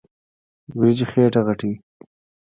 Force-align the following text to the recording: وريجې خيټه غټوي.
وريجې 0.77 1.05
خيټه 1.11 1.41
غټوي. 1.47 1.73